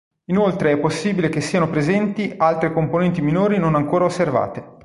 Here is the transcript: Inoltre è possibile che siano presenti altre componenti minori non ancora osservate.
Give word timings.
Inoltre 0.31 0.71
è 0.71 0.79
possibile 0.79 1.29
che 1.29 1.41
siano 1.41 1.69
presenti 1.69 2.33
altre 2.35 2.73
componenti 2.73 3.21
minori 3.21 3.59
non 3.59 3.75
ancora 3.75 4.05
osservate. 4.05 4.79